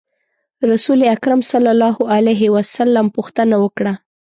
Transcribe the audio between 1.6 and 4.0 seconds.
الله علیه وسلم پوښتنه وکړه.